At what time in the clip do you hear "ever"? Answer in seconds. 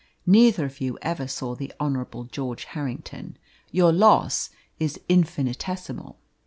1.03-1.27